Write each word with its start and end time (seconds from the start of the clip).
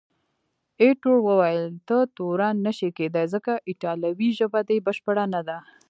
ایټور 0.81 1.17
وویل، 1.27 1.63
ته 1.87 1.97
تورن 2.15 2.55
نه 2.65 2.71
شې 2.77 2.89
کېدای، 2.97 3.25
ځکه 3.33 3.51
ایټالوي 3.69 4.29
ژبه 4.39 4.59
دې 4.69 4.77
بشپړه 4.85 5.25
نه 5.33 5.41
ده. 5.47 5.57